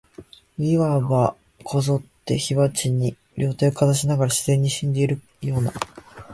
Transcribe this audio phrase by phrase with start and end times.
[0.57, 5.71] 謂わば、坐って火鉢に両手をかざしながら、自然に死んでいるような、